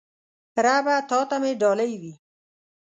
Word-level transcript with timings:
ربه 0.63 0.95
تاته 1.09 1.37
مې 1.41 1.51
ډالۍ 1.61 1.93
وی 2.01 2.13